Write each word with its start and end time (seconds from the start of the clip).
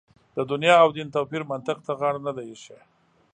د 0.35 0.37
دنیا 0.51 0.75
او 0.83 0.89
دین 0.95 1.07
توپیر 1.15 1.41
منطق 1.51 1.77
ته 1.87 1.91
غاړه 1.99 2.19
نه 2.27 2.31
ده 2.37 2.41
اېښې. 2.49 2.79